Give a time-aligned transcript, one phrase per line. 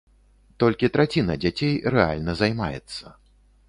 [0.63, 3.19] Толькі траціна дзяцей рэальна займаецца.